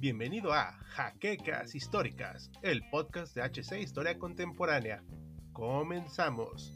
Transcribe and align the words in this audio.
Bienvenido 0.00 0.52
a 0.52 0.72
Jaquecas 0.88 1.76
Históricas, 1.76 2.50
el 2.62 2.82
podcast 2.90 3.36
de 3.36 3.42
HC 3.42 3.80
Historia 3.80 4.18
Contemporánea. 4.18 5.04
Comenzamos. 5.52 6.72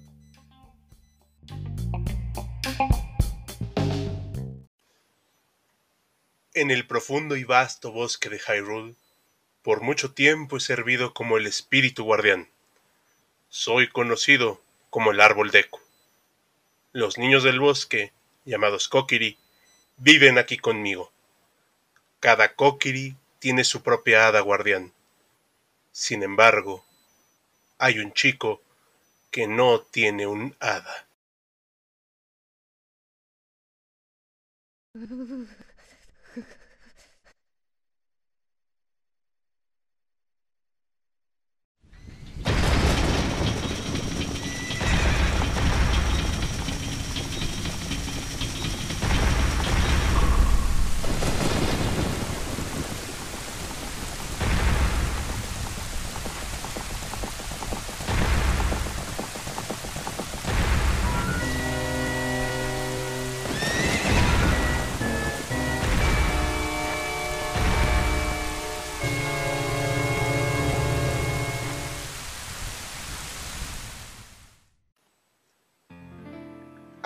En 6.55 6.71
el 6.71 6.87
profundo 6.87 7.37
y 7.37 7.43
vasto 7.43 7.91
bosque 7.91 8.29
de 8.29 8.39
Hyrule, 8.39 8.95
por 9.63 9.81
mucho 9.81 10.13
tiempo 10.13 10.59
he 10.59 10.61
servido 10.61 11.13
como 11.13 11.39
el 11.39 11.47
espíritu 11.47 12.05
guardián. 12.05 12.49
Soy 13.49 13.89
conocido 13.89 14.63
como 14.91 15.11
el 15.11 15.21
árbol 15.21 15.51
Deku. 15.51 15.81
Los 16.95 17.17
niños 17.17 17.43
del 17.43 17.59
bosque, 17.59 18.13
llamados 18.45 18.89
Kokiri, 18.89 19.39
viven 19.97 20.37
aquí 20.37 20.59
conmigo. 20.59 21.11
Cada 22.21 22.55
Kokiri 22.55 23.17
tiene 23.39 23.65
su 23.65 23.83
propia 23.83 24.27
hada 24.27 24.41
guardián. 24.41 24.93
Sin 25.91 26.23
embargo, 26.23 26.85
hay 27.79 27.99
un 27.99 28.13
chico 28.13 28.61
que 29.31 29.47
no 29.47 29.81
tiene 29.81 30.27
un 30.27 30.55
hada. 30.61 31.07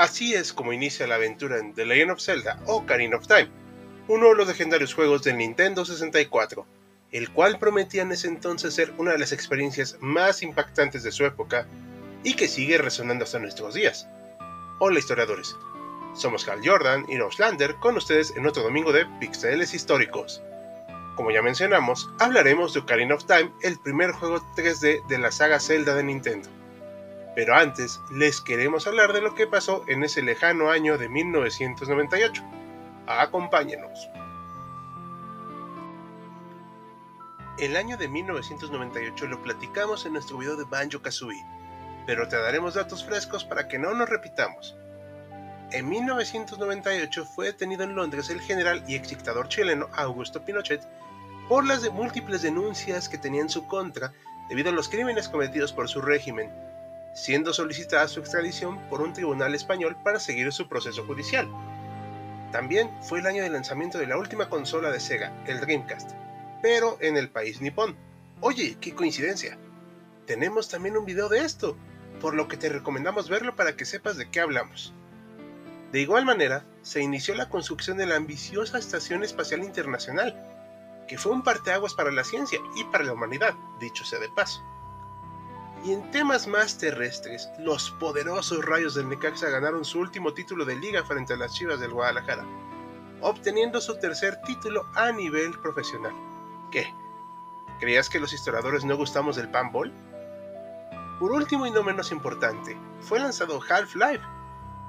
Así 0.07 0.37
es 0.37 0.53
como 0.53 0.73
inicia 0.73 1.09
la 1.09 1.17
aventura 1.17 1.59
en 1.59 1.75
The 1.75 1.85
Legend 1.85 2.13
of 2.13 2.21
Zelda 2.21 2.61
o 2.67 2.77
Ocarina 2.77 3.17
of 3.17 3.27
Time, 3.27 3.51
uno 4.07 4.29
de 4.29 4.37
los 4.37 4.47
legendarios 4.47 4.95
juegos 4.95 5.25
del 5.25 5.37
Nintendo 5.37 5.85
64, 5.85 6.65
el 7.11 7.29
cual 7.33 7.59
prometía 7.59 8.03
en 8.03 8.13
ese 8.13 8.29
entonces 8.29 8.73
ser 8.73 8.95
una 8.99 9.11
de 9.11 9.19
las 9.19 9.33
experiencias 9.33 9.97
más 9.99 10.45
impactantes 10.45 11.03
de 11.03 11.11
su 11.11 11.25
época 11.27 11.67
y 12.23 12.35
que 12.35 12.47
sigue 12.47 12.79
resonando 12.79 13.25
hasta 13.25 13.41
nuestros 13.41 13.75
días. 13.75 14.07
Hola 14.79 15.01
historiadores, 15.01 15.57
somos 16.15 16.47
Hal 16.47 16.61
Jordan 16.65 17.05
y 17.09 17.19
Lander 17.41 17.75
con 17.75 17.97
ustedes 17.97 18.33
en 18.37 18.47
otro 18.47 18.63
domingo 18.63 18.93
de 18.93 19.07
Pixeles 19.19 19.75
Históricos. 19.75 20.41
Como 21.17 21.33
ya 21.33 21.43
mencionamos, 21.43 22.09
hablaremos 22.21 22.75
de 22.75 22.79
Ocarina 22.79 23.17
of 23.17 23.25
Time, 23.25 23.51
el 23.63 23.77
primer 23.81 24.13
juego 24.13 24.39
3D 24.55 25.05
de 25.09 25.19
la 25.19 25.33
saga 25.33 25.59
Zelda 25.59 25.97
de 25.97 26.05
Nintendo. 26.05 26.49
Pero 27.37 27.55
antes 27.55 28.01
les 28.11 28.41
queremos 28.41 28.87
hablar 28.87 29.13
de 29.13 29.21
lo 29.21 29.35
que 29.35 29.47
pasó 29.47 29.85
en 29.89 30.03
ese 30.03 30.23
lejano 30.23 30.71
año 30.71 30.97
de 30.97 31.11
1998. 31.11 32.43
Acompáñenos. 33.07 34.09
El 37.59 37.77
año 37.77 37.99
de 37.99 38.09
1998 38.09 39.27
lo 39.27 39.43
platicamos 39.43 40.07
en 40.07 40.15
nuestro 40.15 40.39
video 40.39 40.57
de 40.57 40.65
Banjo 40.65 41.03
Kazooie, 41.03 41.45
pero 42.07 42.27
te 42.27 42.37
daremos 42.37 42.73
datos 42.73 43.05
frescos 43.05 43.45
para 43.45 43.69
que 43.69 43.79
no 43.79 43.93
nos 43.93 44.09
repitamos. 44.09 44.75
En 45.73 45.91
1998 45.91 47.27
fue 47.27 47.47
detenido 47.49 47.85
en 47.85 47.95
Londres 47.95 48.31
el 48.31 48.41
general 48.41 48.83
y 48.89 48.95
ex 48.95 49.11
dictador 49.11 49.49
chileno 49.49 49.91
Augusto 49.93 50.43
Pinochet 50.43 50.81
por 51.51 51.67
las 51.67 51.87
múltiples 51.93 52.41
denuncias 52.41 53.11
que 53.11 53.19
tenía 53.19 53.43
en 53.43 53.51
su 53.51 53.67
contra 53.67 54.15
debido 54.49 54.71
a 54.71 54.73
los 54.73 54.89
crímenes 54.89 55.29
cometidos 55.29 55.75
por 55.75 55.89
su 55.89 56.01
régimen 56.01 56.51
siendo 57.17 57.55
solicitada 57.55 58.07
su 58.09 58.21
extradición 58.21 58.79
por 58.91 59.01
un 59.01 59.15
tribunal 59.15 59.55
español 59.55 59.97
para 60.05 60.21
seguir 60.21 60.53
su 60.53 60.69
proceso 60.69 61.05
judicial. 61.07 61.49
También 62.53 62.91
fue 63.03 63.21
el 63.21 63.27
año 63.27 63.43
de 63.43 63.49
lanzamiento 63.49 63.99
de 63.99 64.07
la 64.07 64.19
última 64.19 64.51
consola 64.51 64.91
de 64.91 65.01
Sega, 65.01 65.33
el 65.47 65.61
Dreamcast, 65.61 66.13
pero 66.63 66.99
en 67.01 67.17
el 67.17 67.31
país 67.31 67.61
nipón. 67.63 67.97
Oye, 68.41 68.77
qué 68.81 68.95
coincidencia. 68.95 69.59
Tenemos 70.27 70.69
también 70.69 70.97
un 70.97 71.07
video 71.07 71.31
de 71.31 71.41
esto, 71.41 71.77
por 72.21 72.35
lo 72.35 72.49
que 72.49 72.59
te 72.59 72.69
recomendamos 72.69 73.31
verlo 73.31 73.57
para 73.57 73.77
que 73.77 73.87
sepas 73.87 74.19
de 74.19 74.31
qué 74.31 74.41
hablamos. 74.41 74.93
De 75.93 76.01
igual 76.03 76.27
manera, 76.27 76.67
se 76.83 77.01
inició 77.01 77.35
la 77.35 77.49
construcción 77.49 77.97
de 77.97 78.07
la 78.07 78.17
ambiciosa 78.17 78.79
Estación 78.79 79.25
Espacial 79.25 79.65
Internacional, 79.65 80.37
que 81.09 81.17
fue 81.17 81.33
un 81.33 81.43
parteaguas 81.43 81.95
para 81.95 82.13
la 82.13 82.25
ciencia 82.25 82.59
y 82.77 82.85
para 82.85 83.05
la 83.05 83.15
humanidad, 83.15 83.55
dicho 83.81 84.05
sea 84.05 84.19
de 84.19 84.29
paso. 84.37 84.61
Y 85.87 85.93
en 85.93 86.11
temas 86.11 86.49
más 86.49 86.79
terrestres, 86.79 87.49
los 87.61 87.93
poderosos 87.93 88.65
rayos 88.65 88.97
del 88.97 89.09
Necaxa 89.09 89.51
ganaron 89.51 89.85
su 89.85 90.01
último 90.01 90.35
título 90.35 90.65
de 90.65 90.75
liga 90.75 91.05
frente 91.05 91.35
a 91.35 91.37
las 91.37 91.55
Chivas 91.55 91.79
del 91.79 91.93
Guadalajara, 91.93 92.45
obteniendo 93.21 93.81
su 93.81 93.97
tercer 94.01 94.41
título 94.43 94.85
a 94.97 95.13
nivel 95.13 95.57
profesional. 95.61 96.13
¿Qué? 96.73 96.93
¿Creías 97.79 98.11
que 98.11 98.19
los 98.19 98.33
historiadores 98.33 98.85
no 98.85 98.97
gustamos 98.97 99.37
del 99.37 99.49
panball? 99.49 99.93
Por 101.21 101.31
último 101.31 101.69
y 101.69 101.71
no 101.71 101.85
menos 101.85 102.11
importante, 102.11 102.77
fue 102.99 103.21
lanzado 103.21 103.61
Half-Life, 103.63 104.25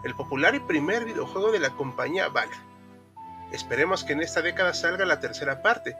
el 0.03 0.15
popular 0.15 0.55
y 0.55 0.61
primer 0.61 1.05
videojuego 1.05 1.51
de 1.51 1.59
la 1.59 1.75
compañía 1.75 2.29
Valve. 2.29 2.57
Esperemos 3.51 4.03
que 4.03 4.13
en 4.13 4.21
esta 4.21 4.41
década 4.41 4.73
salga 4.73 5.05
la 5.05 5.19
tercera 5.19 5.61
parte, 5.61 5.95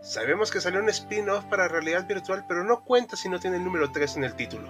Sabemos 0.00 0.50
que 0.50 0.60
salió 0.60 0.80
un 0.80 0.88
spin-off 0.88 1.44
para 1.46 1.68
realidad 1.68 2.06
virtual, 2.06 2.44
pero 2.46 2.64
no 2.64 2.84
cuenta 2.84 3.16
si 3.16 3.28
no 3.28 3.40
tiene 3.40 3.56
el 3.56 3.64
número 3.64 3.90
3 3.90 4.16
en 4.16 4.24
el 4.24 4.34
título. 4.34 4.68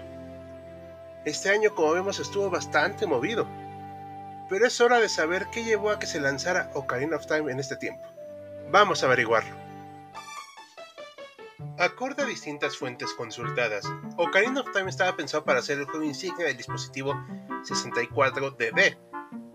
Este 1.25 1.51
año, 1.51 1.75
como 1.75 1.93
vemos, 1.93 2.19
estuvo 2.19 2.49
bastante 2.51 3.07
movido. 3.07 3.47
Pero 4.49 4.67
es 4.67 4.81
hora 4.81 4.99
de 4.99 5.09
saber 5.11 5.49
qué 5.53 5.63
llevó 5.63 5.91
a 5.91 5.99
que 5.99 6.07
se 6.07 6.21
lanzara 6.21 6.71
Ocarina 6.75 7.17
of 7.17 7.27
Time 7.27 7.53
en 7.53 7.61
este 7.61 7.77
tiempo. 7.77 8.09
Vamos 8.71 9.03
a 9.03 9.07
averiguarlo. 9.07 9.55
Acorde 11.79 12.23
a 12.23 12.27
distintas 12.27 12.77
fuentes 12.77 13.13
consultadas, 13.13 13.85
Ocarina 14.17 14.61
of 14.61 14.73
Time 14.73 14.89
estaba 14.89 15.17
pensado 15.17 15.45
para 15.45 15.63
ser 15.63 15.79
el 15.79 15.85
juego 15.85 16.05
insignia 16.05 16.47
del 16.47 16.57
dispositivo 16.57 17.15
64DD, 17.65 18.97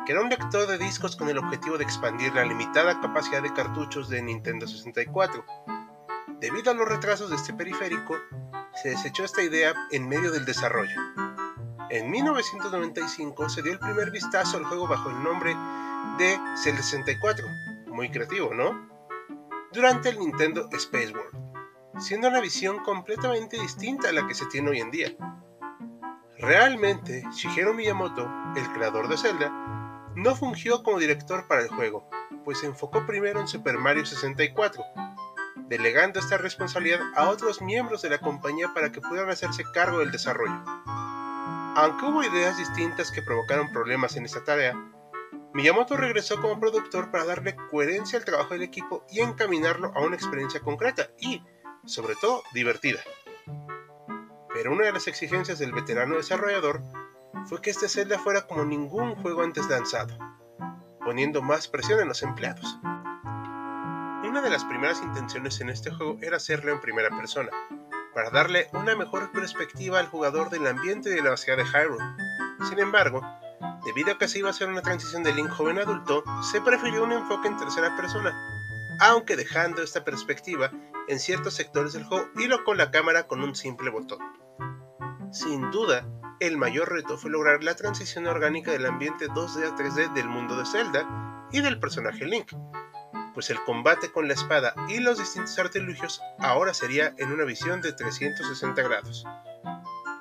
que 0.05 0.11
era 0.11 0.21
un 0.21 0.29
lector 0.29 0.67
de 0.67 0.77
discos 0.77 1.15
con 1.15 1.29
el 1.29 1.37
objetivo 1.37 1.77
de 1.77 1.83
expandir 1.83 2.33
la 2.33 2.43
limitada 2.43 2.99
capacidad 2.99 3.41
de 3.41 3.53
cartuchos 3.53 4.09
de 4.09 4.21
Nintendo 4.21 4.67
64. 4.67 5.45
Debido 6.39 6.71
a 6.71 6.73
los 6.73 6.87
retrasos 6.87 7.29
de 7.29 7.37
este 7.37 7.53
periférico, 7.53 8.15
se 8.81 8.89
desechó 8.89 9.23
esta 9.23 9.41
idea 9.41 9.73
en 9.91 10.07
medio 10.07 10.31
del 10.31 10.45
desarrollo. 10.45 10.99
En 11.89 12.09
1995 12.09 13.49
se 13.49 13.61
dio 13.61 13.71
el 13.71 13.79
primer 13.79 14.11
vistazo 14.11 14.57
al 14.57 14.65
juego 14.65 14.87
bajo 14.87 15.09
el 15.09 15.23
nombre 15.23 15.55
de 16.17 16.37
C64, 16.55 17.87
muy 17.87 18.09
creativo, 18.09 18.53
¿no? 18.53 18.89
Durante 19.71 20.09
el 20.09 20.19
Nintendo 20.19 20.67
Space 20.71 21.13
World, 21.13 21.99
siendo 21.99 22.27
una 22.27 22.41
visión 22.41 22.79
completamente 22.83 23.59
distinta 23.59 24.09
a 24.09 24.11
la 24.13 24.27
que 24.27 24.33
se 24.33 24.47
tiene 24.47 24.71
hoy 24.71 24.79
en 24.79 24.91
día. 24.91 25.15
Realmente, 26.39 27.23
Shigeru 27.31 27.73
Miyamoto, 27.73 28.29
el 28.55 28.67
creador 28.73 29.07
de 29.07 29.17
Zelda, 29.17 29.82
no 30.15 30.35
fungió 30.35 30.83
como 30.83 30.99
director 30.99 31.47
para 31.47 31.61
el 31.61 31.69
juego, 31.69 32.09
pues 32.43 32.59
se 32.59 32.67
enfocó 32.67 33.05
primero 33.05 33.39
en 33.39 33.47
Super 33.47 33.77
Mario 33.77 34.05
64, 34.05 34.83
delegando 35.67 36.19
esta 36.19 36.37
responsabilidad 36.37 36.99
a 37.15 37.29
otros 37.29 37.61
miembros 37.61 38.01
de 38.01 38.09
la 38.09 38.19
compañía 38.19 38.73
para 38.73 38.91
que 38.91 39.01
pudieran 39.01 39.29
hacerse 39.29 39.63
cargo 39.73 39.99
del 39.99 40.11
desarrollo. 40.11 40.61
Aunque 41.75 42.05
hubo 42.05 42.23
ideas 42.23 42.57
distintas 42.57 43.11
que 43.11 43.23
provocaron 43.23 43.71
problemas 43.71 44.15
en 44.15 44.25
esta 44.25 44.43
tarea, 44.43 44.75
Miyamoto 45.53 45.97
regresó 45.97 46.41
como 46.41 46.59
productor 46.59 47.11
para 47.11 47.25
darle 47.25 47.55
coherencia 47.69 48.17
al 48.17 48.25
trabajo 48.25 48.53
del 48.53 48.63
equipo 48.63 49.05
y 49.09 49.21
encaminarlo 49.21 49.91
a 49.95 50.01
una 50.01 50.15
experiencia 50.15 50.59
concreta 50.59 51.09
y, 51.19 51.43
sobre 51.85 52.15
todo, 52.15 52.43
divertida. 52.53 52.99
Pero 54.53 54.71
una 54.71 54.85
de 54.85 54.93
las 54.93 55.07
exigencias 55.07 55.59
del 55.59 55.71
veterano 55.71 56.15
desarrollador 56.15 56.81
fue 57.45 57.61
que 57.61 57.69
este 57.69 57.89
Zelda 57.89 58.19
fuera 58.19 58.47
como 58.47 58.65
ningún 58.65 59.15
juego 59.15 59.43
antes 59.43 59.69
lanzado, 59.69 60.17
poniendo 61.03 61.41
más 61.41 61.67
presión 61.67 61.99
en 61.99 62.07
los 62.07 62.23
empleados. 62.23 62.77
Una 64.23 64.41
de 64.41 64.49
las 64.49 64.63
primeras 64.65 65.01
intenciones 65.01 65.59
en 65.61 65.69
este 65.69 65.91
juego 65.91 66.17
era 66.21 66.37
hacerlo 66.37 66.71
en 66.71 66.81
primera 66.81 67.09
persona, 67.15 67.51
para 68.13 68.29
darle 68.29 68.69
una 68.73 68.95
mejor 68.95 69.31
perspectiva 69.31 69.99
al 69.99 70.07
jugador 70.07 70.49
del 70.49 70.65
ambiente 70.67 71.09
de 71.09 71.21
la 71.21 71.37
ciudad 71.37 71.57
de 71.57 71.65
Hyrule. 71.65 72.03
Sin 72.69 72.79
embargo, 72.79 73.21
Debido 73.85 74.13
a 74.13 74.17
que 74.17 74.29
se 74.29 74.39
iba 74.39 74.47
a 74.47 74.51
hacer 74.51 74.69
una 74.69 74.81
transición 74.81 75.23
de 75.23 75.33
Link 75.33 75.49
joven 75.49 75.77
adulto, 75.77 76.23
se 76.41 76.61
prefirió 76.61 77.03
un 77.03 77.11
enfoque 77.11 77.49
en 77.49 77.57
tercera 77.57 77.95
persona, 77.97 78.33
aunque 78.99 79.35
dejando 79.35 79.81
esta 79.81 80.05
perspectiva 80.05 80.71
en 81.09 81.19
ciertos 81.19 81.55
sectores 81.55 81.91
del 81.91 82.05
juego 82.05 82.29
y 82.37 82.47
lo 82.47 82.63
con 82.63 82.77
la 82.77 82.91
cámara 82.91 83.27
con 83.27 83.43
un 83.43 83.55
simple 83.55 83.89
botón. 83.89 84.19
Sin 85.33 85.69
duda, 85.71 86.07
el 86.47 86.57
mayor 86.57 86.91
reto 86.91 87.17
fue 87.17 87.31
lograr 87.31 87.63
la 87.63 87.73
transición 87.73 88.27
orgánica 88.27 88.69
del 88.69 88.85
ambiente 88.85 89.29
2D 89.29 89.65
a 89.65 89.77
3D 89.77 90.11
del 90.11 90.27
mundo 90.27 90.57
de 90.57 90.65
Zelda 90.65 91.47
y 91.53 91.61
del 91.61 91.79
personaje 91.79 92.25
Link, 92.25 92.51
pues 93.33 93.49
el 93.49 93.63
combate 93.63 94.11
con 94.11 94.27
la 94.27 94.33
espada 94.33 94.75
y 94.89 94.99
los 94.99 95.19
distintos 95.19 95.57
artilugios 95.57 96.21
ahora 96.39 96.73
sería 96.73 97.15
en 97.17 97.31
una 97.31 97.45
visión 97.45 97.79
de 97.79 97.93
360 97.93 98.81
grados. 98.81 99.25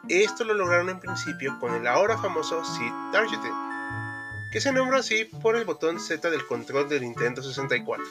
Esto 0.09 0.45
lo 0.45 0.55
lograron 0.55 0.91
en 0.91 1.01
principio 1.01 1.59
con 1.59 1.75
el 1.75 1.89
ahora 1.89 2.17
famoso 2.17 2.65
Seed 2.65 2.93
Targeting, 3.11 4.53
que 4.53 4.61
se 4.61 4.73
nombró 4.73 4.99
así 4.99 5.25
por 5.25 5.57
el 5.57 5.65
botón 5.65 5.99
Z 5.99 6.31
del 6.31 6.47
control 6.47 6.89
del 6.89 7.03
Nintendo 7.03 7.43
64. 7.43 8.05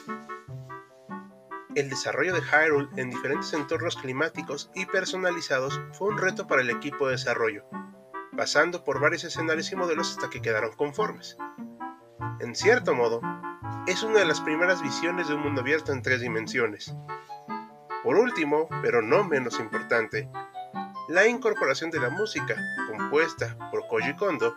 El 1.74 1.88
desarrollo 1.88 2.34
de 2.34 2.42
Hyrule 2.42 2.90
en 2.96 3.08
diferentes 3.08 3.54
entornos 3.54 3.96
climáticos 3.96 4.70
y 4.74 4.84
personalizados 4.84 5.80
fue 5.92 6.08
un 6.08 6.18
reto 6.18 6.46
para 6.46 6.60
el 6.60 6.68
equipo 6.68 7.06
de 7.06 7.12
desarrollo, 7.12 7.64
pasando 8.36 8.84
por 8.84 9.00
varios 9.00 9.24
escenarios 9.24 9.70
y 9.72 9.76
modelos 9.76 10.10
hasta 10.12 10.30
que 10.30 10.42
quedaron 10.42 10.72
conformes. 10.76 11.36
En 12.40 12.54
cierto 12.54 12.94
modo, 12.94 13.20
es 13.86 14.02
una 14.02 14.20
de 14.20 14.24
las 14.24 14.40
primeras 14.40 14.82
visiones 14.82 15.28
de 15.28 15.34
un 15.34 15.42
mundo 15.42 15.60
abierto 15.60 15.92
en 15.92 16.02
tres 16.02 16.20
dimensiones. 16.20 16.94
Por 18.02 18.16
último, 18.16 18.68
pero 18.82 19.02
no 19.02 19.24
menos 19.24 19.60
importante, 19.60 20.28
la 21.08 21.26
incorporación 21.26 21.90
de 21.90 22.00
la 22.00 22.10
música, 22.10 22.56
compuesta 22.88 23.56
por 23.70 23.86
Koji 23.88 24.16
Kondo, 24.16 24.56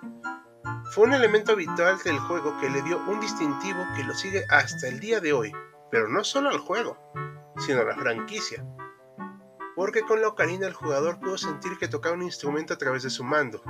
fue 0.91 1.05
un 1.05 1.13
elemento 1.13 1.53
habitual 1.53 1.97
del 2.03 2.19
juego 2.19 2.57
que 2.59 2.69
le 2.69 2.81
dio 2.83 2.97
un 3.07 3.19
distintivo 3.19 3.83
que 3.95 4.03
lo 4.03 4.13
sigue 4.13 4.45
hasta 4.49 4.87
el 4.87 4.99
día 4.99 5.19
de 5.19 5.33
hoy, 5.33 5.51
pero 5.91 6.07
no 6.07 6.23
solo 6.23 6.49
al 6.49 6.59
juego, 6.59 6.97
sino 7.57 7.81
a 7.81 7.85
la 7.85 7.95
franquicia. 7.95 8.63
Porque 9.75 10.01
con 10.01 10.21
la 10.21 10.29
ocarina 10.29 10.67
el 10.67 10.73
jugador 10.73 11.19
pudo 11.19 11.37
sentir 11.37 11.77
que 11.77 11.87
tocaba 11.87 12.15
un 12.15 12.23
instrumento 12.23 12.73
a 12.73 12.77
través 12.77 13.03
de 13.03 13.09
su 13.09 13.23
mando. 13.23 13.61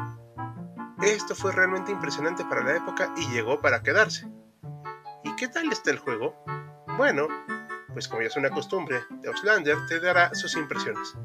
Esto 1.02 1.36
fue 1.36 1.52
realmente 1.52 1.92
impresionante 1.92 2.46
para 2.46 2.64
la 2.64 2.78
época 2.78 3.14
y 3.18 3.28
llegó 3.30 3.60
para 3.60 3.82
quedarse. 3.82 4.28
¿Y 5.24 5.36
qué 5.36 5.48
tal 5.48 5.72
está 5.72 5.92
el 5.92 6.00
juego? 6.00 6.36
Bueno, 6.98 7.28
pues 7.94 8.08
como 8.08 8.22
ya 8.22 8.28
es 8.28 8.38
una 8.38 8.50
costumbre, 8.50 9.02
de 9.22 9.30
Auslander 9.30 9.78
te 9.88 10.00
dará 10.00 10.34
sus 10.34 10.56
impresiones. 10.56 11.16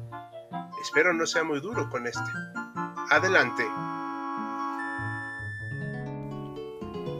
Espero 0.81 1.13
no 1.13 1.25
sea 1.25 1.43
muy 1.43 1.59
duro 1.59 1.89
con 1.89 2.07
este. 2.07 2.31
Adelante. 3.09 3.63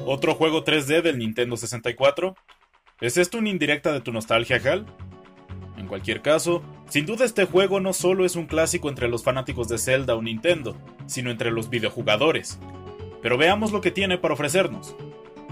¿Otro 0.05 0.35
juego 0.35 0.63
3D 0.63 1.01
del 1.01 1.19
Nintendo 1.19 1.55
64? 1.55 2.35
¿Es 3.01 3.17
esto 3.17 3.37
una 3.37 3.49
indirecta 3.49 3.91
de 3.91 4.01
tu 4.01 4.11
nostalgia, 4.11 4.57
Hal? 4.57 4.85
En 5.77 5.87
cualquier 5.87 6.21
caso, 6.21 6.63
sin 6.91 7.05
duda 7.05 7.23
este 7.23 7.45
juego 7.45 7.79
no 7.79 7.93
solo 7.93 8.25
es 8.25 8.35
un 8.35 8.47
clásico 8.47 8.89
entre 8.89 9.07
los 9.07 9.23
fanáticos 9.23 9.69
de 9.69 9.77
Zelda 9.77 10.13
o 10.13 10.21
Nintendo, 10.21 10.75
sino 11.05 11.31
entre 11.31 11.49
los 11.49 11.69
videojugadores. 11.69 12.59
Pero 13.21 13.37
veamos 13.37 13.71
lo 13.71 13.79
que 13.79 13.91
tiene 13.91 14.17
para 14.17 14.33
ofrecernos. 14.33 14.93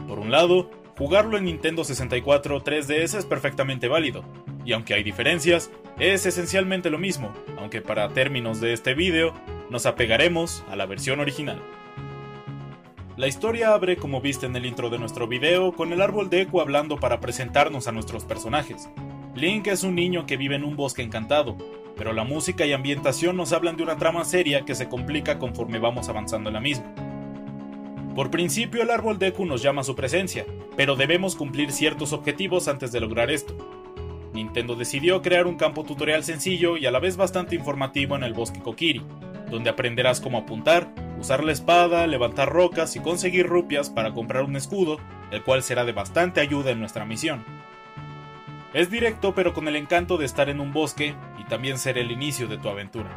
Por 0.05 0.19
un 0.19 0.31
lado, 0.31 0.69
jugarlo 0.97 1.37
en 1.37 1.45
Nintendo 1.45 1.85
64 1.85 2.61
3DS 2.61 3.17
es 3.17 3.25
perfectamente 3.25 3.87
válido, 3.87 4.25
y 4.65 4.73
aunque 4.73 4.95
hay 4.95 5.03
diferencias, 5.03 5.71
es 5.97 6.25
esencialmente 6.25 6.89
lo 6.89 6.97
mismo, 6.97 7.31
aunque 7.57 7.81
para 7.81 8.09
términos 8.09 8.59
de 8.59 8.73
este 8.73 8.93
vídeo 8.93 9.33
nos 9.69 9.85
apegaremos 9.85 10.65
a 10.69 10.75
la 10.75 10.87
versión 10.87 11.21
original. 11.21 11.61
La 13.15 13.27
historia 13.27 13.73
abre, 13.73 13.95
como 13.95 14.19
viste 14.19 14.45
en 14.45 14.57
el 14.57 14.65
intro 14.65 14.89
de 14.89 14.99
nuestro 14.99 15.25
video, 15.25 15.71
con 15.71 15.93
el 15.93 16.01
árbol 16.01 16.29
de 16.29 16.41
Eco 16.41 16.59
hablando 16.59 16.99
para 16.99 17.21
presentarnos 17.21 17.87
a 17.87 17.93
nuestros 17.93 18.25
personajes. 18.25 18.89
Link 19.39 19.67
es 19.67 19.83
un 19.83 19.95
niño 19.95 20.25
que 20.25 20.35
vive 20.35 20.55
en 20.55 20.65
un 20.65 20.75
bosque 20.75 21.01
encantado, 21.01 21.55
pero 21.95 22.11
la 22.11 22.25
música 22.25 22.65
y 22.65 22.73
ambientación 22.73 23.37
nos 23.37 23.53
hablan 23.53 23.77
de 23.77 23.83
una 23.83 23.95
trama 23.95 24.25
seria 24.25 24.65
que 24.65 24.75
se 24.75 24.89
complica 24.89 25.39
conforme 25.39 25.79
vamos 25.79 26.09
avanzando 26.09 26.49
en 26.49 26.55
la 26.55 26.59
misma. 26.59 26.93
Por 28.15 28.31
principio 28.31 28.83
el 28.83 28.89
árbol 28.89 29.17
Deku 29.17 29.45
nos 29.45 29.61
llama 29.61 29.79
a 29.79 29.85
su 29.85 29.95
presencia, 29.95 30.45
pero 30.75 30.97
debemos 30.97 31.37
cumplir 31.37 31.71
ciertos 31.71 32.11
objetivos 32.11 32.67
antes 32.67 32.91
de 32.91 32.99
lograr 32.99 33.31
esto. 33.31 33.55
Nintendo 34.33 34.75
decidió 34.75 35.21
crear 35.21 35.47
un 35.47 35.55
campo 35.55 35.85
tutorial 35.85 36.25
sencillo 36.25 36.75
y 36.75 36.85
a 36.85 36.91
la 36.91 36.99
vez 36.99 37.15
bastante 37.15 37.55
informativo 37.55 38.17
en 38.17 38.23
el 38.23 38.33
bosque 38.33 38.59
Kokiri, 38.59 39.03
donde 39.49 39.69
aprenderás 39.69 40.19
cómo 40.19 40.37
apuntar, 40.37 40.93
usar 41.17 41.45
la 41.45 41.53
espada, 41.53 42.07
levantar 42.07 42.49
rocas 42.49 42.97
y 42.97 42.99
conseguir 42.99 43.47
rupias 43.47 43.89
para 43.89 44.13
comprar 44.13 44.43
un 44.43 44.57
escudo, 44.57 44.97
el 45.31 45.43
cual 45.43 45.63
será 45.63 45.85
de 45.85 45.93
bastante 45.93 46.41
ayuda 46.41 46.71
en 46.71 46.81
nuestra 46.81 47.05
misión. 47.05 47.58
Es 48.73 48.91
directo 48.91 49.33
pero 49.33 49.53
con 49.53 49.67
el 49.67 49.75
encanto 49.75 50.17
de 50.17 50.25
estar 50.25 50.49
en 50.49 50.59
un 50.59 50.71
bosque 50.71 51.15
y 51.39 51.43
también 51.45 51.79
ser 51.79 51.97
el 51.97 52.11
inicio 52.11 52.47
de 52.47 52.57
tu 52.57 52.69
aventura. 52.69 53.09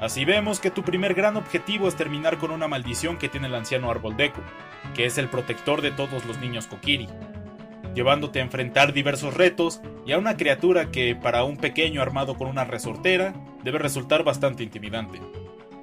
Así 0.00 0.24
vemos 0.24 0.60
que 0.60 0.70
tu 0.70 0.82
primer 0.82 1.14
gran 1.14 1.36
objetivo 1.36 1.88
es 1.88 1.96
terminar 1.96 2.38
con 2.38 2.50
una 2.50 2.68
maldición 2.68 3.16
que 3.16 3.28
tiene 3.28 3.46
el 3.46 3.54
anciano 3.54 3.90
árbol 3.90 4.16
Deku, 4.16 4.40
que 4.94 5.06
es 5.06 5.18
el 5.18 5.28
protector 5.28 5.80
de 5.80 5.90
todos 5.90 6.24
los 6.26 6.38
niños 6.38 6.66
Kokiri, 6.66 7.08
llevándote 7.94 8.40
a 8.40 8.42
enfrentar 8.42 8.92
diversos 8.92 9.34
retos 9.34 9.80
y 10.06 10.12
a 10.12 10.18
una 10.18 10.36
criatura 10.36 10.90
que, 10.90 11.16
para 11.16 11.44
un 11.44 11.56
pequeño 11.56 12.02
armado 12.02 12.36
con 12.36 12.48
una 12.48 12.64
resortera, 12.64 13.34
debe 13.64 13.78
resultar 13.78 14.22
bastante 14.22 14.62
intimidante. 14.62 15.20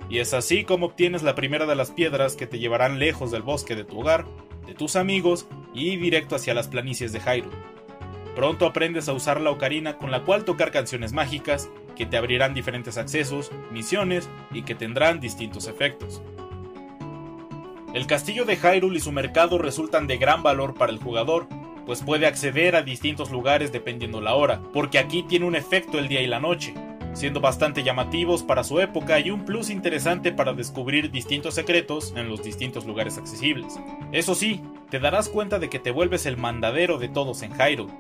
Y 0.09 0.19
es 0.19 0.33
así 0.35 0.63
como 0.63 0.87
obtienes 0.87 1.23
la 1.23 1.33
primera 1.33 1.65
de 1.65 1.75
las 1.75 1.89
piedras 1.89 2.35
que 2.35 2.45
te 2.45 2.59
llevarán 2.59 2.99
lejos 2.99 3.31
del 3.31 3.41
bosque 3.41 3.75
de 3.75 3.83
tu 3.83 3.99
hogar, 3.99 4.25
de 4.67 4.75
tus 4.75 4.95
amigos 4.95 5.47
y 5.73 5.97
directo 5.97 6.35
hacia 6.35 6.53
las 6.53 6.67
planicies 6.67 7.13
de 7.13 7.19
Hyrule. 7.19 7.73
Pronto 8.35 8.65
aprendes 8.65 9.07
a 9.07 9.13
usar 9.13 9.39
la 9.39 9.51
ocarina 9.51 9.97
con 9.97 10.11
la 10.11 10.23
cual 10.23 10.45
tocar 10.45 10.71
canciones 10.71 11.13
mágicas 11.13 11.69
que 11.95 12.05
te 12.05 12.17
abrirán 12.17 12.53
diferentes 12.53 12.97
accesos, 12.97 13.51
misiones 13.71 14.29
y 14.51 14.63
que 14.63 14.75
tendrán 14.75 15.19
distintos 15.19 15.67
efectos. 15.67 16.21
El 17.93 18.07
castillo 18.07 18.45
de 18.45 18.57
Hyrule 18.57 18.97
y 18.97 19.01
su 19.01 19.11
mercado 19.11 19.59
resultan 19.59 20.07
de 20.07 20.17
gran 20.17 20.41
valor 20.41 20.73
para 20.73 20.91
el 20.91 20.97
jugador 20.97 21.47
pues 21.85 22.01
puede 22.01 22.25
acceder 22.25 22.75
a 22.75 22.81
distintos 22.81 23.31
lugares 23.31 23.71
dependiendo 23.71 24.21
la 24.21 24.35
hora, 24.35 24.61
porque 24.73 24.99
aquí 24.99 25.23
tiene 25.23 25.45
un 25.45 25.55
efecto 25.55 25.99
el 25.99 26.07
día 26.07 26.21
y 26.21 26.27
la 26.27 26.39
noche, 26.39 26.73
siendo 27.13 27.41
bastante 27.41 27.83
llamativos 27.83 28.43
para 28.43 28.63
su 28.63 28.79
época 28.79 29.19
y 29.19 29.31
un 29.31 29.45
plus 29.45 29.69
interesante 29.69 30.31
para 30.31 30.53
descubrir 30.53 31.11
distintos 31.11 31.55
secretos 31.55 32.13
en 32.15 32.29
los 32.29 32.43
distintos 32.43 32.85
lugares 32.85 33.17
accesibles. 33.17 33.79
Eso 34.11 34.35
sí, 34.35 34.61
te 34.89 34.99
darás 34.99 35.29
cuenta 35.29 35.59
de 35.59 35.69
que 35.69 35.79
te 35.79 35.91
vuelves 35.91 36.25
el 36.25 36.37
mandadero 36.37 36.97
de 36.97 37.09
todos 37.09 37.41
en 37.43 37.53
Hyrule, 37.53 37.93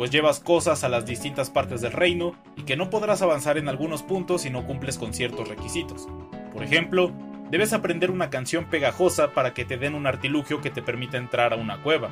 pues 0.00 0.10
llevas 0.10 0.40
cosas 0.40 0.82
a 0.82 0.88
las 0.88 1.04
distintas 1.04 1.50
partes 1.50 1.82
del 1.82 1.92
reino 1.92 2.34
y 2.56 2.62
que 2.62 2.74
no 2.74 2.88
podrás 2.88 3.20
avanzar 3.20 3.58
en 3.58 3.68
algunos 3.68 4.02
puntos 4.02 4.40
si 4.40 4.48
no 4.48 4.66
cumples 4.66 4.96
con 4.96 5.12
ciertos 5.12 5.46
requisitos. 5.46 6.08
Por 6.54 6.62
ejemplo, 6.62 7.12
debes 7.50 7.74
aprender 7.74 8.10
una 8.10 8.30
canción 8.30 8.64
pegajosa 8.70 9.32
para 9.34 9.52
que 9.52 9.66
te 9.66 9.76
den 9.76 9.94
un 9.94 10.06
artilugio 10.06 10.62
que 10.62 10.70
te 10.70 10.80
permita 10.80 11.18
entrar 11.18 11.52
a 11.52 11.56
una 11.56 11.82
cueva, 11.82 12.08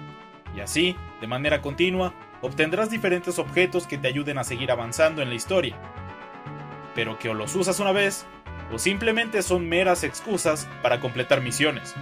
y 0.55 0.61
así, 0.61 0.97
de 1.23 1.29
manera 1.29 1.63
continua, 1.63 2.13
obtendrás 2.43 2.91
diferentes 2.91 3.39
objetos 3.39 3.87
que 3.87 3.97
te 3.97 4.09
ayuden 4.09 4.37
a 4.37 4.45
seguir 4.45 4.71
avanzando 4.71 5.23
en 5.23 5.31
la 5.31 5.37
historia. 5.37 5.75
Pero 6.95 7.19
que 7.19 7.31
o 7.31 7.35
los 7.35 7.57
usas 7.57 7.81
una 7.81 7.93
vez, 7.93 8.27
o 8.71 8.79
simplemente 8.79 9.41
son 9.41 9.67
meras 9.67 10.05
excusas 10.05 10.69
para 10.83 11.01
completar 11.01 11.41
misiones. 11.41 11.95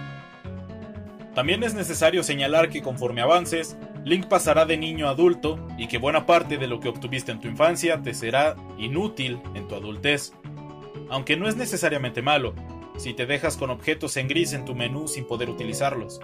También 1.33 1.63
es 1.63 1.75
necesario 1.75 2.23
señalar 2.23 2.67
que 2.67 2.81
conforme 2.81 3.21
avances, 3.21 3.77
Link 4.05 4.27
pasará 4.27 4.65
de 4.65 4.77
niño 4.77 5.07
a 5.07 5.11
adulto 5.11 5.67
y 5.77 5.87
que 5.87 5.97
buena 5.97 6.25
parte 6.25 6.57
de 6.57 6.67
lo 6.67 6.79
que 6.79 6.89
obtuviste 6.89 7.31
en 7.31 7.39
tu 7.39 7.47
infancia 7.47 8.01
te 8.01 8.13
será 8.13 8.55
inútil 8.77 9.39
en 9.53 9.67
tu 9.67 9.75
adultez. 9.75 10.33
Aunque 11.09 11.37
no 11.37 11.47
es 11.47 11.55
necesariamente 11.55 12.21
malo, 12.21 12.53
si 12.97 13.13
te 13.13 13.25
dejas 13.25 13.57
con 13.57 13.69
objetos 13.69 14.17
en 14.17 14.27
gris 14.27 14.53
en 14.53 14.65
tu 14.65 14.75
menú 14.75 15.07
sin 15.07 15.25
poder 15.25 15.49
utilizarlos. 15.49 16.19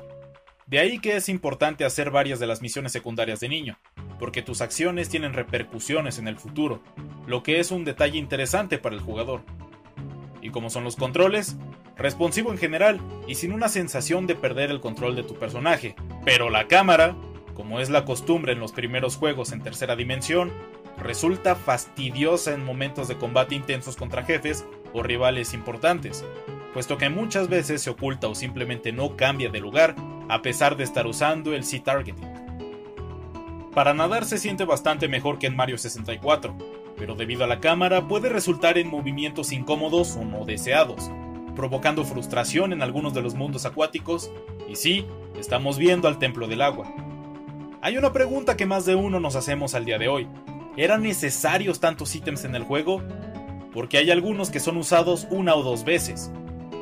De 0.66 0.80
ahí 0.80 1.00
que 1.00 1.16
es 1.16 1.30
importante 1.30 1.86
hacer 1.86 2.10
varias 2.10 2.40
de 2.40 2.48
las 2.48 2.62
misiones 2.62 2.92
secundarias 2.92 3.40
de 3.40 3.50
niño, 3.50 3.78
porque 4.18 4.42
tus 4.42 4.62
acciones 4.62 5.10
tienen 5.10 5.34
repercusiones 5.34 6.18
en 6.18 6.28
el 6.28 6.38
futuro, 6.38 6.82
lo 7.28 7.44
que 7.44 7.60
es 7.60 7.72
un 7.72 7.84
detalle 7.86 8.18
interesante 8.18 8.78
para 8.78 8.96
el 8.96 9.02
jugador. 9.02 9.42
Y 10.42 10.50
como 10.50 10.70
son 10.70 10.84
los 10.84 10.96
controles, 10.96 11.58
responsivo 11.96 12.52
en 12.52 12.58
general 12.58 13.00
y 13.28 13.36
sin 13.36 13.54
una 13.54 13.70
sensación 13.70 14.26
de 14.26 14.36
perder 14.36 14.72
el 14.72 14.82
control 14.82 15.16
de 15.16 15.24
tu 15.24 15.36
personaje, 15.36 15.96
pero 16.26 16.50
la 16.50 16.68
cámara, 16.68 17.16
como 17.54 17.80
es 17.80 17.90
la 17.90 18.06
costumbre 18.06 18.54
en 18.54 18.60
los 18.60 18.72
primeros 18.72 19.18
juegos 19.18 19.52
en 19.52 19.62
tercera 19.62 19.96
dimensión, 19.96 20.52
resulta 20.98 21.56
fastidiosa 21.56 22.54
en 22.54 22.64
momentos 22.64 23.08
de 23.08 23.18
combate 23.18 23.56
intensos 23.56 23.96
contra 23.96 24.24
jefes 24.24 24.66
o 24.94 25.04
rivales 25.04 25.54
importantes, 25.54 26.24
puesto 26.74 26.98
que 26.98 27.10
muchas 27.10 27.50
veces 27.50 27.82
se 27.82 27.90
oculta 27.90 28.28
o 28.28 28.36
simplemente 28.36 28.92
no 28.92 29.16
cambia 29.16 29.50
de 29.50 29.60
lugar 29.60 29.96
a 30.30 30.42
pesar 30.42 30.78
de 30.78 30.84
estar 30.84 31.06
usando 31.08 31.54
el 31.54 31.64
C-Targeting. 31.64 32.32
Para 33.74 33.94
nadar 33.94 34.26
se 34.26 34.38
siente 34.38 34.66
bastante 34.66 35.08
mejor 35.08 35.40
que 35.40 35.48
en 35.48 35.56
Mario 35.56 35.78
64, 35.78 36.56
pero 36.96 37.16
debido 37.16 37.44
a 37.44 37.48
la 37.48 37.60
cámara 37.60 38.08
puede 38.08 38.30
resultar 38.30 38.78
en 38.78 38.88
movimientos 38.88 39.52
incómodos 39.52 40.16
o 40.16 40.24
no 40.24 40.46
deseados. 40.46 41.10
provocando 41.56 42.04
frustración 42.04 42.74
en 42.74 42.82
algunos 42.82 43.14
de 43.14 43.22
los 43.22 43.36
mundos 43.36 43.68
acuáticos, 43.68 44.32
y 44.68 44.76
sí, 44.76 45.06
estamos 45.38 45.78
viendo 45.78 46.08
al 46.08 46.18
templo 46.18 46.48
del 46.48 46.64
agua. 46.64 46.92
Hay 47.84 47.98
una 47.98 48.14
pregunta 48.14 48.56
que 48.56 48.66
más 48.66 48.86
de 48.86 48.96
uno 48.96 49.20
nos 49.20 49.36
hacemos 49.36 49.76
al 49.76 49.84
día 49.84 49.98
de 49.98 50.08
hoy. 50.08 50.26
¿Eran 50.78 51.04
necesarios 51.04 51.82
tantos 51.82 52.16
ítems 52.16 52.46
en 52.46 52.56
el 52.56 52.64
juego? 52.64 53.04
Porque 53.74 53.98
hay 53.98 54.10
algunos 54.10 54.52
que 54.52 54.62
son 54.62 54.78
usados 54.78 55.28
una 55.30 55.54
o 55.54 55.64
dos 55.64 55.84
veces, 55.84 56.32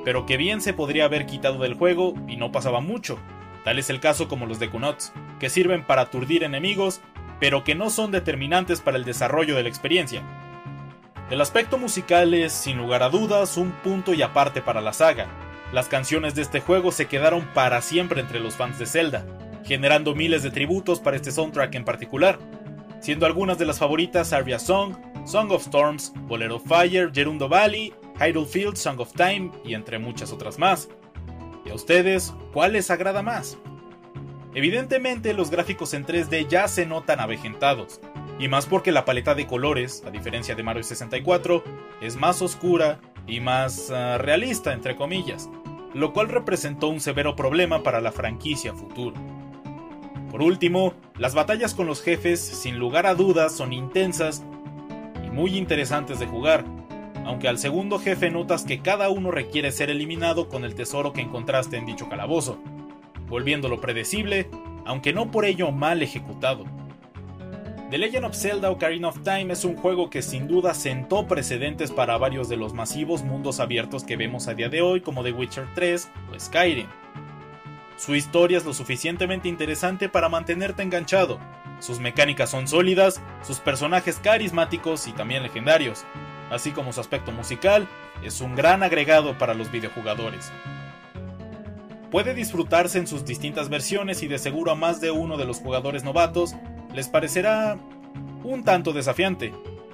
pero 0.06 0.28
que 0.28 0.38
bien 0.38 0.62
se 0.62 0.74
podría 0.74 1.06
haber 1.06 1.26
quitado 1.26 1.58
del 1.58 1.74
juego 1.74 2.14
y 2.28 2.38
no 2.38 2.52
pasaba 2.52 2.82
mucho. 2.82 3.18
Tal 3.64 3.80
es 3.80 3.90
el 3.90 4.00
caso 4.00 4.28
como 4.28 4.46
los 4.46 4.60
de 4.60 4.70
Kunots, 4.70 5.12
que 5.40 5.50
sirven 5.50 5.84
para 5.88 6.04
aturdir 6.04 6.44
enemigos, 6.44 7.02
pero 7.40 7.64
que 7.64 7.74
no 7.74 7.90
son 7.90 8.12
determinantes 8.12 8.80
para 8.80 8.98
el 8.98 9.04
desarrollo 9.04 9.56
de 9.56 9.64
la 9.64 9.70
experiencia. 9.70 10.22
El 11.32 11.42
aspecto 11.42 11.80
musical 11.80 12.36
es, 12.36 12.54
sin 12.54 12.78
lugar 12.78 13.02
a 13.02 13.10
dudas, 13.10 13.58
un 13.58 13.72
punto 13.72 14.14
y 14.14 14.22
aparte 14.22 14.62
para 14.62 14.82
la 14.82 14.94
saga. 14.94 15.26
Las 15.74 15.88
canciones 15.88 16.36
de 16.36 16.44
este 16.44 16.60
juego 16.60 16.92
se 16.92 17.08
quedaron 17.08 17.48
para 17.56 17.82
siempre 17.82 18.22
entre 18.22 18.40
los 18.40 18.56
fans 18.56 18.78
de 18.78 18.86
Zelda, 18.86 19.26
generando 19.72 20.14
miles 20.14 20.44
de 20.44 20.52
tributos 20.52 21.00
para 21.00 21.16
este 21.16 21.32
soundtrack 21.32 21.74
en 21.76 21.86
particular, 21.86 22.38
siendo 23.00 23.26
algunas 23.26 23.58
de 23.58 23.66
las 23.66 23.80
favoritas 23.80 24.34
Aria 24.34 24.60
Song, 24.60 24.98
Song 25.26 25.50
of 25.50 25.62
Storms, 25.62 26.12
Bolero 26.28 26.60
Fire, 26.60 27.10
Gerundo 27.14 27.48
Valley, 27.48 27.94
Hyrule 28.20 28.46
Field, 28.46 28.76
Song 28.76 29.00
of 29.00 29.14
Time 29.14 29.50
y 29.64 29.74
entre 29.74 29.98
muchas 29.98 30.34
otras 30.34 30.60
más. 30.60 30.90
¿Y 31.66 31.70
a 31.70 31.74
ustedes 31.74 32.34
cuál 32.52 32.74
les 32.74 32.92
agrada 32.92 33.22
más? 33.22 33.58
Evidentemente 34.54 35.34
los 35.34 35.50
gráficos 35.50 35.94
en 35.94 36.06
3D 36.06 36.50
ya 36.50 36.68
se 36.68 36.86
notan 36.86 37.22
avejentados, 37.22 38.02
y 38.40 38.50
más 38.50 38.66
porque 38.66 38.92
la 38.92 39.06
paleta 39.06 39.36
de 39.36 39.48
colores, 39.48 40.04
a 40.06 40.12
diferencia 40.12 40.54
de 40.54 40.64
Mario 40.64 40.84
64, 40.84 41.64
es 42.02 42.18
más 42.18 42.42
oscura 42.42 43.00
y 43.26 43.40
más 43.40 43.90
uh, 43.90 44.18
realista, 44.18 44.74
entre 44.74 44.98
comillas, 44.98 45.50
lo 45.94 46.12
cual 46.12 46.28
representó 46.28 46.90
un 46.90 47.00
severo 47.00 47.38
problema 47.38 47.84
para 47.84 48.02
la 48.02 48.12
franquicia 48.12 48.74
futuro. 48.74 49.31
Por 50.32 50.42
último, 50.42 50.94
las 51.18 51.36
batallas 51.36 51.76
con 51.76 51.88
los 51.88 52.02
jefes, 52.02 52.40
sin 52.40 52.80
lugar 52.80 53.06
a 53.06 53.16
dudas, 53.16 53.54
son 53.54 53.74
intensas 53.74 54.42
y 55.26 55.30
muy 55.30 55.58
interesantes 55.58 56.20
de 56.20 56.26
jugar, 56.26 56.64
aunque 57.26 57.50
al 57.50 57.58
segundo 57.58 58.00
jefe 58.00 58.32
notas 58.32 58.64
que 58.64 58.80
cada 58.80 59.10
uno 59.10 59.30
requiere 59.30 59.74
ser 59.74 59.90
eliminado 59.90 60.48
con 60.48 60.64
el 60.64 60.74
tesoro 60.74 61.12
que 61.12 61.20
encontraste 61.20 61.76
en 61.76 61.86
dicho 61.86 62.08
calabozo, 62.08 62.60
volviéndolo 63.28 63.82
predecible, 63.82 64.50
aunque 64.86 65.12
no 65.12 65.32
por 65.32 65.44
ello 65.44 65.70
mal 65.74 66.02
ejecutado. 66.02 66.64
The 67.90 67.98
Legend 67.98 68.24
of 68.24 68.34
Zelda 68.34 68.72
Ocarina 68.72 69.10
of 69.10 69.22
Time 69.24 69.52
es 69.52 69.66
un 69.66 69.76
juego 69.76 70.10
que 70.10 70.22
sin 70.22 70.48
duda 70.48 70.74
sentó 70.74 71.28
precedentes 71.28 71.92
para 71.92 72.18
varios 72.18 72.48
de 72.48 72.56
los 72.56 72.74
masivos 72.74 73.22
mundos 73.24 73.60
abiertos 73.60 74.06
que 74.06 74.16
vemos 74.16 74.48
a 74.48 74.54
día 74.54 74.70
de 74.70 74.82
hoy 74.82 75.02
como 75.02 75.24
The 75.26 75.34
Witcher 75.34 75.68
3 75.76 76.10
o 76.34 76.40
Skyrim. 76.40 76.88
Su 78.04 78.16
historia 78.16 78.58
es 78.58 78.66
lo 78.66 78.74
suficientemente 78.74 79.48
interesante 79.48 80.10
para 80.10 80.28
mantenerte 80.28 80.82
enganchado. 80.82 81.38
Sus 81.78 82.00
mecánicas 82.00 82.50
son 82.50 82.68
sólidas, 82.68 83.22
sus 83.44 83.60
personajes 83.60 84.18
carismáticos 84.18 85.08
y 85.08 85.12
también 85.12 85.44
legendarios, 85.44 86.04
así 86.50 86.72
como 86.72 86.94
su 86.94 87.00
aspecto 87.00 87.32
musical, 87.32 87.88
es 88.24 88.42
un 88.42 88.56
gran 88.56 88.82
agregado 88.82 89.38
para 89.38 89.54
los 89.54 89.72
videojugadores. 89.72 90.52
Puede 92.10 92.34
disfrutarse 92.34 92.98
en 92.98 93.06
sus 93.06 93.24
distintas 93.24 93.70
versiones 93.70 94.24
y 94.24 94.28
de 94.28 94.40
seguro 94.40 94.72
a 94.72 94.76
más 94.76 95.00
de 95.00 95.12
uno 95.12 95.38
de 95.38 95.46
los 95.46 95.60
jugadores 95.60 96.04
novatos 96.04 96.56
les 96.96 97.08
parecerá 97.08 97.78
un 98.44 98.64
tanto 98.64 98.94
desafiante, 98.94 99.54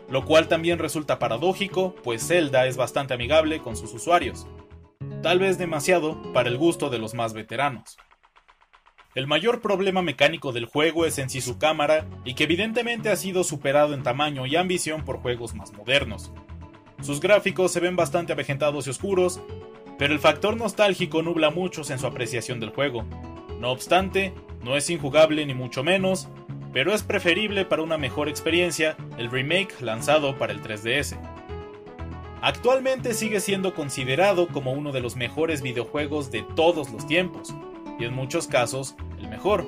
lo 0.10 0.24
cual 0.24 0.48
también 0.48 0.80
resulta 0.80 1.20
paradójico, 1.20 1.94
pues 2.06 2.26
Zelda 2.26 2.68
es 2.68 2.78
bastante 2.78 3.16
amigable 3.16 3.60
con 3.60 3.76
sus 3.76 3.94
usuarios 3.94 4.48
tal 5.28 5.40
vez 5.40 5.58
demasiado 5.58 6.32
para 6.32 6.48
el 6.48 6.58
gusto 6.58 6.90
de 6.90 7.00
los 7.00 7.14
más 7.14 7.34
veteranos. 7.34 7.98
El 9.14 9.28
mayor 9.28 9.60
problema 9.60 10.02
mecánico 10.02 10.54
del 10.54 10.68
juego 10.68 11.06
es 11.06 11.18
en 11.18 11.30
sí 11.30 11.42
su 11.42 11.58
cámara, 11.58 12.08
y 12.24 12.34
que 12.34 12.46
evidentemente 12.46 13.10
ha 13.10 13.18
sido 13.18 13.44
superado 13.44 13.94
en 13.94 14.04
tamaño 14.04 14.46
y 14.46 14.56
ambición 14.56 15.04
por 15.04 15.18
juegos 15.18 15.54
más 15.54 15.74
modernos. 15.74 16.32
Sus 17.02 17.20
gráficos 17.20 17.74
se 17.74 17.82
ven 17.82 17.98
bastante 17.98 18.32
avejentados 18.32 18.88
y 18.88 18.92
oscuros, 18.92 19.42
pero 19.98 20.14
el 20.14 20.20
factor 20.22 20.56
nostálgico 20.56 21.22
nubla 21.22 21.50
muchos 21.50 21.90
en 21.90 22.00
su 22.00 22.08
apreciación 22.08 22.62
del 22.62 22.70
juego. 22.70 23.04
No 23.60 23.72
obstante, 23.72 24.34
no 24.64 24.78
es 24.78 24.90
injugable 24.90 25.46
ni 25.46 25.54
mucho 25.54 25.84
menos, 25.84 26.30
pero 26.72 26.94
es 26.94 27.04
preferible 27.04 27.66
para 27.66 27.82
una 27.82 27.98
mejor 27.98 28.30
experiencia 28.30 28.96
el 29.18 29.30
remake 29.30 29.82
lanzado 29.82 30.38
para 30.38 30.54
el 30.54 30.62
3DS. 30.64 31.37
Actualmente 32.42 33.14
sigue 33.14 33.40
siendo 33.40 33.74
considerado 33.74 34.48
como 34.48 34.72
uno 34.72 34.92
de 34.92 35.02
los 35.02 35.16
mejores 35.16 35.62
videojuegos 35.62 36.30
de 36.30 36.44
todos 36.56 36.92
los 36.92 37.08
tiempos, 37.08 37.54
y 38.00 38.06
en 38.06 38.14
muchos 38.14 38.48
casos 38.48 38.96
el 39.20 39.28
mejor. 39.28 39.66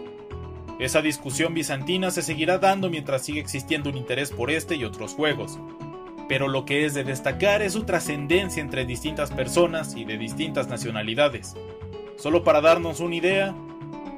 Esa 0.80 1.02
discusión 1.02 1.54
bizantina 1.54 2.12
se 2.12 2.22
seguirá 2.22 2.58
dando 2.60 2.90
mientras 2.90 3.24
siga 3.24 3.40
existiendo 3.40 3.90
un 3.90 3.98
interés 3.98 4.32
por 4.32 4.52
este 4.52 4.76
y 4.76 4.86
otros 4.86 5.14
juegos, 5.14 5.60
pero 6.30 6.48
lo 6.48 6.64
que 6.64 6.86
es 6.86 6.94
de 6.94 7.04
destacar 7.04 7.64
es 7.64 7.74
su 7.74 7.84
trascendencia 7.84 8.62
entre 8.62 8.86
distintas 8.86 9.32
personas 9.32 9.96
y 9.96 10.06
de 10.06 10.18
distintas 10.18 10.68
nacionalidades. 10.68 11.56
Solo 12.18 12.44
para 12.44 12.62
darnos 12.62 13.00
una 13.00 13.16
idea, 13.16 13.56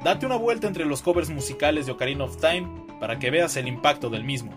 date 0.04 0.26
una 0.26 0.36
vuelta 0.36 0.66
entre 0.66 0.84
los 0.84 1.00
covers 1.00 1.30
musicales 1.30 1.86
de 1.86 1.92
Ocarina 1.92 2.24
of 2.24 2.36
Time 2.36 2.68
para 3.00 3.18
que 3.18 3.30
veas 3.30 3.56
el 3.56 3.66
impacto 3.66 4.10
del 4.10 4.24
mismo. 4.24 4.52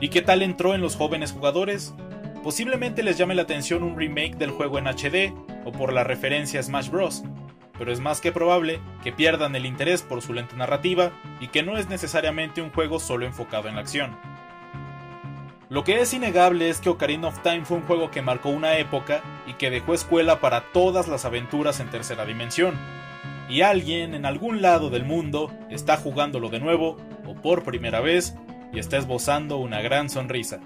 ¿Y 0.00 0.08
qué 0.08 0.22
tal 0.22 0.42
entró 0.42 0.74
en 0.74 0.80
los 0.80 0.96
jóvenes 0.96 1.30
jugadores? 1.30 1.94
Posiblemente 2.42 3.04
les 3.04 3.16
llame 3.16 3.36
la 3.36 3.42
atención 3.42 3.84
un 3.84 3.96
remake 3.96 4.36
del 4.36 4.50
juego 4.50 4.78
en 4.78 4.88
HD 4.88 5.32
o 5.64 5.70
por 5.70 5.92
la 5.92 6.02
referencia 6.02 6.58
a 6.58 6.62
Smash 6.62 6.90
Bros., 6.90 7.22
pero 7.78 7.92
es 7.92 8.00
más 8.00 8.20
que 8.20 8.32
probable 8.32 8.80
que 9.02 9.12
pierdan 9.12 9.54
el 9.54 9.64
interés 9.64 10.02
por 10.02 10.22
su 10.22 10.32
lenta 10.32 10.56
narrativa 10.56 11.12
y 11.40 11.48
que 11.48 11.62
no 11.62 11.78
es 11.78 11.88
necesariamente 11.88 12.60
un 12.60 12.70
juego 12.70 12.98
solo 12.98 13.26
enfocado 13.26 13.68
en 13.68 13.76
la 13.76 13.80
acción. 13.80 14.16
Lo 15.68 15.84
que 15.84 16.00
es 16.00 16.12
innegable 16.12 16.68
es 16.68 16.80
que 16.80 16.90
Ocarina 16.90 17.28
of 17.28 17.42
Time 17.42 17.64
fue 17.64 17.78
un 17.78 17.84
juego 17.84 18.10
que 18.10 18.22
marcó 18.22 18.50
una 18.50 18.76
época 18.76 19.22
y 19.46 19.54
que 19.54 19.70
dejó 19.70 19.94
escuela 19.94 20.40
para 20.40 20.72
todas 20.72 21.08
las 21.08 21.24
aventuras 21.24 21.80
en 21.80 21.90
tercera 21.90 22.26
dimensión. 22.26 22.74
Y 23.48 23.62
alguien 23.62 24.14
en 24.14 24.26
algún 24.26 24.62
lado 24.62 24.90
del 24.90 25.04
mundo 25.04 25.50
está 25.70 25.96
jugándolo 25.96 26.50
de 26.50 26.60
nuevo 26.60 26.98
o 27.26 27.34
por 27.34 27.62
primera 27.64 28.00
vez 28.00 28.34
y 28.72 28.80
está 28.80 28.96
esbozando 28.96 29.56
una 29.56 29.80
gran 29.80 30.10
sonrisa. 30.10 30.60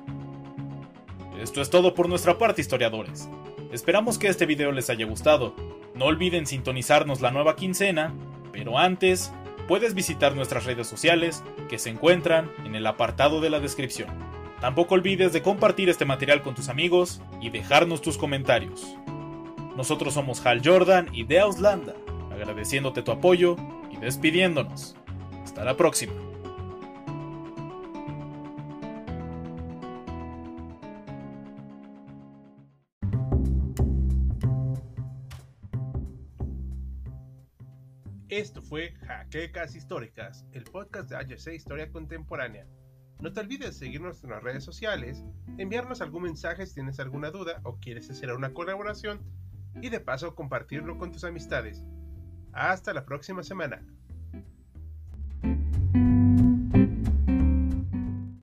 Esto 1.41 1.61
es 1.61 1.69
todo 1.69 1.95
por 1.95 2.09
nuestra 2.09 2.39
parte, 2.39 2.63
historiadores. 2.63 3.29
Esperamos 3.71 4.19
que 4.19 4.29
este 4.29 4.47
video 4.47 4.73
les 4.73 4.89
haya 4.89 5.05
gustado. 5.05 5.55
No 5.95 6.07
olviden 6.07 6.47
sintonizarnos 6.47 7.21
la 7.21 7.31
nueva 7.31 7.57
quincena, 7.57 8.15
pero 8.53 8.79
antes, 8.79 9.33
puedes 9.69 9.95
visitar 9.95 10.35
nuestras 10.35 10.65
redes 10.65 10.87
sociales 10.87 11.45
que 11.69 11.79
se 11.79 11.91
encuentran 11.91 12.51
en 12.65 12.75
el 12.75 12.87
apartado 12.87 13.41
de 13.41 13.51
la 13.51 13.61
descripción. 13.61 14.09
Tampoco 14.61 14.95
olvides 14.95 15.35
de 15.35 15.43
compartir 15.43 15.91
este 15.91 16.07
material 16.07 16.43
con 16.43 16.55
tus 16.55 16.71
amigos 16.71 17.21
y 17.41 17.51
dejarnos 17.51 18.01
tus 18.01 18.17
comentarios. 18.17 18.97
Nosotros 19.77 20.15
somos 20.15 20.45
Hal 20.47 20.63
Jordan 20.65 21.09
y 21.13 21.25
The 21.25 21.41
Auslanda, 21.41 21.95
agradeciéndote 22.33 23.03
tu 23.03 23.13
apoyo 23.13 23.57
y 23.93 23.99
despidiéndonos. 23.99 24.97
Hasta 25.45 25.65
la 25.65 25.77
próxima. 25.77 26.15
Esto 38.37 38.61
fue 38.61 38.93
Jaquecas 39.07 39.75
Históricas, 39.75 40.45
el 40.53 40.65
podcast 40.65 41.09
de 41.09 41.17
HC 41.17 41.55
Historia 41.55 41.91
Contemporánea. 41.91 42.67
No 43.19 43.33
te 43.33 43.41
olvides 43.41 43.79
seguirnos 43.79 44.23
en 44.23 44.29
las 44.29 44.43
redes 44.43 44.63
sociales, 44.63 45.25
enviarnos 45.57 46.03
algún 46.03 46.25
mensaje 46.25 46.67
si 46.67 46.75
tienes 46.75 47.01
alguna 47.01 47.31
duda 47.31 47.63
o 47.65 47.79
quieres 47.81 48.11
hacer 48.11 48.31
una 48.33 48.53
colaboración 48.53 49.23
y 49.81 49.89
de 49.89 50.01
paso 50.01 50.35
compartirlo 50.35 50.99
con 50.99 51.13
tus 51.13 51.25
amistades. 51.25 51.83
Hasta 52.53 52.93
la 52.93 53.07
próxima 53.07 53.43
semana. 53.43 53.83